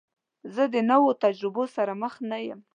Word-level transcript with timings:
زه 0.55 0.63
د 0.73 0.75
نوو 0.91 1.09
تجربو 1.23 1.63
سره 1.75 1.91
مخ 2.01 2.13
نه 2.29 2.37
یم. 2.47 2.59